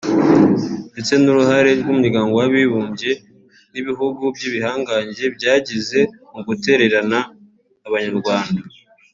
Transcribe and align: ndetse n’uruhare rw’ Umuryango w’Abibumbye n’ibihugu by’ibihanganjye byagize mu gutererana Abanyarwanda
ndetse 0.91 1.13
n’uruhare 1.17 1.71
rw’ 1.81 1.87
Umuryango 1.93 2.33
w’Abibumbye 2.39 3.11
n’ibihugu 3.71 4.23
by’ibihanganjye 4.35 5.23
byagize 5.35 5.99
mu 6.33 6.41
gutererana 6.47 7.19
Abanyarwanda 7.87 8.61